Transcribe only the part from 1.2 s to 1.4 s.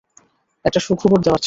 দেওয়ার ছিল।